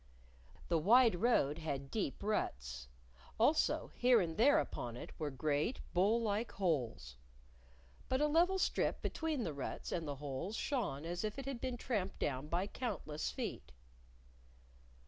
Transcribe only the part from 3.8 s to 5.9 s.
here and there upon it were great,